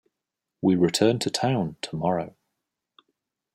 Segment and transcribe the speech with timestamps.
[0.63, 2.35] We return to town tomorrow.